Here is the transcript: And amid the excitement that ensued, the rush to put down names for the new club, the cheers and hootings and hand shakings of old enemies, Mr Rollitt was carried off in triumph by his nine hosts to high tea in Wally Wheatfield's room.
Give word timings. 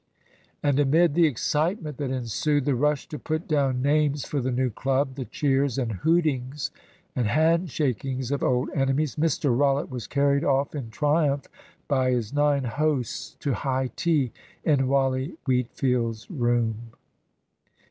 And 0.63 0.79
amid 0.79 1.13
the 1.13 1.27
excitement 1.27 1.97
that 1.97 2.09
ensued, 2.09 2.65
the 2.65 2.73
rush 2.73 3.07
to 3.09 3.19
put 3.19 3.47
down 3.47 3.83
names 3.83 4.25
for 4.25 4.41
the 4.41 4.49
new 4.49 4.71
club, 4.71 5.13
the 5.13 5.25
cheers 5.25 5.77
and 5.77 5.91
hootings 5.91 6.71
and 7.15 7.27
hand 7.27 7.69
shakings 7.69 8.31
of 8.31 8.41
old 8.41 8.71
enemies, 8.73 9.15
Mr 9.15 9.55
Rollitt 9.55 9.91
was 9.91 10.07
carried 10.07 10.43
off 10.43 10.73
in 10.73 10.89
triumph 10.89 11.45
by 11.87 12.09
his 12.09 12.33
nine 12.33 12.63
hosts 12.63 13.37
to 13.41 13.53
high 13.53 13.91
tea 13.95 14.31
in 14.63 14.87
Wally 14.87 15.37
Wheatfield's 15.45 16.31
room. 16.31 16.93